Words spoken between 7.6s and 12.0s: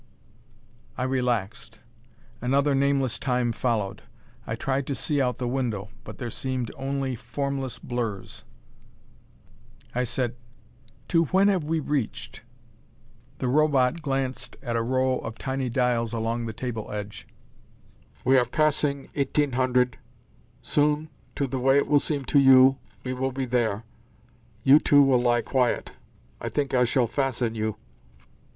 blurs. I said. "To when have we